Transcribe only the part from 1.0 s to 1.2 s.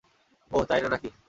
কি?